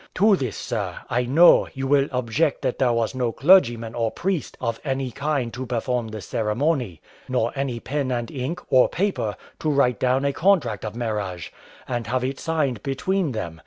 To 0.15 0.35
this, 0.35 0.57
sir, 0.57 0.95
I 1.11 1.25
know, 1.25 1.67
you 1.75 1.85
will 1.85 2.07
object 2.11 2.63
that 2.63 2.79
there 2.79 2.91
was 2.91 3.13
no 3.13 3.31
clergyman 3.31 3.93
or 3.93 4.09
priest 4.09 4.57
of 4.59 4.79
any 4.83 5.11
kind 5.11 5.53
to 5.53 5.67
perform 5.67 6.07
the 6.07 6.21
ceremony; 6.21 7.01
nor 7.29 7.51
any 7.55 7.79
pen 7.79 8.09
and 8.09 8.31
ink, 8.31 8.61
or 8.71 8.89
paper, 8.89 9.37
to 9.59 9.69
write 9.69 9.99
down 9.99 10.25
a 10.25 10.33
contract 10.33 10.83
of 10.85 10.95
marriage, 10.95 11.53
and 11.87 12.07
have 12.07 12.23
it 12.23 12.39
signed 12.39 12.81
between 12.81 13.33
them. 13.33 13.59